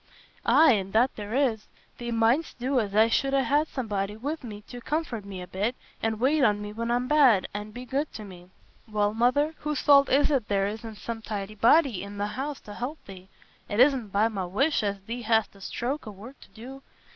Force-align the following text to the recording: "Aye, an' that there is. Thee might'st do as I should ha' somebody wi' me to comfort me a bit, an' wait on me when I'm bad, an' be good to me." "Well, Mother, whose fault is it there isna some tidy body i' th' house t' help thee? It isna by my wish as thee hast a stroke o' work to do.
"Aye, 0.47 0.71
an' 0.73 0.93
that 0.93 1.15
there 1.15 1.35
is. 1.35 1.67
Thee 1.99 2.09
might'st 2.09 2.57
do 2.57 2.79
as 2.79 2.95
I 2.95 3.07
should 3.07 3.35
ha' 3.35 3.65
somebody 3.67 4.17
wi' 4.17 4.35
me 4.41 4.61
to 4.63 4.81
comfort 4.81 5.25
me 5.25 5.43
a 5.43 5.47
bit, 5.47 5.75
an' 6.01 6.17
wait 6.17 6.43
on 6.43 6.59
me 6.59 6.73
when 6.73 6.89
I'm 6.89 7.07
bad, 7.07 7.47
an' 7.53 7.69
be 7.69 7.85
good 7.85 8.11
to 8.13 8.23
me." 8.23 8.49
"Well, 8.87 9.13
Mother, 9.13 9.53
whose 9.59 9.79
fault 9.81 10.09
is 10.09 10.31
it 10.31 10.47
there 10.47 10.65
isna 10.65 10.95
some 10.95 11.21
tidy 11.21 11.53
body 11.53 12.03
i' 12.03 12.09
th' 12.09 12.31
house 12.31 12.59
t' 12.59 12.71
help 12.71 12.97
thee? 13.05 13.29
It 13.69 13.79
isna 13.79 14.05
by 14.07 14.27
my 14.27 14.45
wish 14.47 14.81
as 14.81 14.99
thee 15.01 15.21
hast 15.21 15.55
a 15.55 15.61
stroke 15.61 16.07
o' 16.07 16.11
work 16.11 16.39
to 16.41 16.49
do. 16.49 16.81